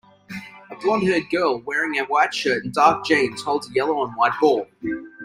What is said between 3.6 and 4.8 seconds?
a yellow and white ball.